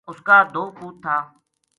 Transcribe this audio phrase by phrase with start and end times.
[0.09, 1.17] اُس کا دو پوت تھا